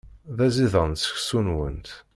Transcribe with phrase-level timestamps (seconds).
[0.37, 1.87] D aẓidan seksu-nwent.